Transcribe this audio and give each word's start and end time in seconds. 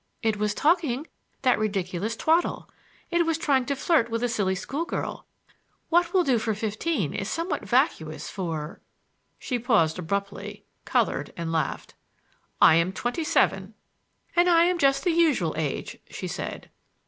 It 0.23 0.37
was 0.37 0.55
talking 0.55 1.05
that 1.43 1.59
ridiculous 1.59 2.15
twaddle. 2.15 2.67
It 3.11 3.23
was 3.23 3.37
trying 3.37 3.67
to 3.67 3.75
flirt 3.75 4.09
with 4.09 4.23
a 4.23 4.27
silly 4.29 4.55
school 4.55 4.83
girl. 4.83 5.27
What 5.89 6.11
will 6.11 6.23
do 6.23 6.39
for 6.39 6.55
fifteen 6.55 7.13
is 7.13 7.29
somewhat 7.29 7.67
vacuous 7.69 8.27
for—" 8.27 8.81
She 9.37 9.59
paused 9.59 9.99
abruptly, 9.99 10.65
colored 10.85 11.31
and 11.37 11.51
laughed. 11.51 11.93
"I 12.59 12.77
am 12.77 12.91
twenty 12.93 13.23
seven!" 13.23 13.75
"And 14.35 14.49
I 14.49 14.63
am 14.63 14.79
just 14.79 15.03
the 15.03 15.11
usual 15.11 15.53
age," 15.55 15.99
she 16.09 16.27
said. 16.27 16.71